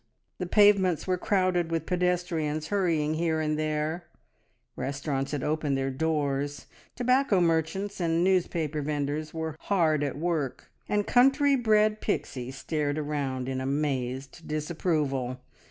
[0.39, 4.05] The pavements were crowded with pedestrians hurrying here and there;
[4.75, 11.05] restaurants had opened their doors, tobacco merchants and newspaper vendors were hard at work, and
[11.05, 15.39] country bred Pixie stared around in amazed disapproval.